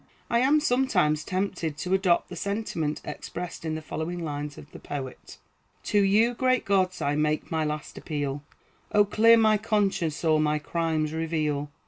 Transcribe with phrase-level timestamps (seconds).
[0.31, 4.79] I am sometimes tempted to adopt the sentiment expressed in the following lines of the
[4.79, 5.37] poet:
[5.83, 8.41] "To you, great gods, I make my last appeal;
[8.91, 11.69] O, clear my conscience, or my crimes reveal!